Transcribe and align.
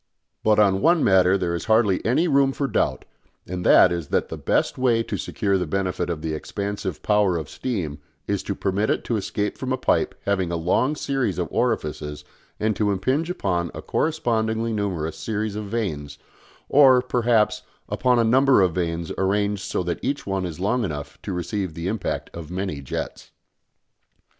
But 0.43 0.57
on 0.57 0.81
one 0.81 1.03
matter 1.03 1.37
there 1.37 1.53
is 1.53 1.65
hardly 1.65 2.03
any 2.03 2.27
room 2.27 2.53
for 2.53 2.67
doubt, 2.67 3.05
and 3.45 3.63
that 3.63 3.91
is 3.91 4.07
that 4.07 4.29
the 4.29 4.35
best 4.37 4.79
way 4.79 5.03
to 5.03 5.15
secure 5.15 5.59
the 5.59 5.67
benefit 5.67 6.09
of 6.09 6.23
the 6.23 6.33
expansive 6.33 7.03
power 7.03 7.37
of 7.37 7.47
steam 7.47 7.99
is 8.25 8.41
to 8.41 8.55
permit 8.55 8.89
it 8.89 9.03
to 9.03 9.15
escape 9.15 9.59
from 9.59 9.71
a 9.71 9.77
pipe 9.77 10.15
having 10.25 10.51
a 10.51 10.55
long 10.55 10.95
series 10.95 11.37
of 11.37 11.47
orifices 11.51 12.25
and 12.59 12.75
to 12.77 12.89
impinge 12.89 13.29
upon 13.29 13.69
a 13.75 13.81
correspondingly 13.83 14.73
numerous 14.73 15.19
series 15.19 15.55
of 15.55 15.65
vanes, 15.65 16.17
or, 16.67 17.03
perhaps, 17.03 17.61
upon 17.87 18.17
a 18.17 18.23
number 18.23 18.59
of 18.63 18.73
vanes 18.73 19.11
arranged 19.19 19.61
so 19.61 19.83
that 19.83 19.99
each 20.03 20.25
one 20.25 20.47
is 20.47 20.59
long 20.59 20.83
enough 20.83 21.21
to 21.21 21.31
receive 21.31 21.75
the 21.75 21.87
impact 21.87 22.31
of 22.35 22.49
many 22.49 22.81
jets. 22.81 23.29